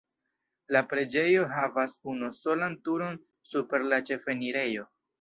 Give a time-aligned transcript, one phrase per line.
[0.75, 3.23] La preĝejo havas unusolan turon
[3.55, 4.93] super la ĉefenirejo.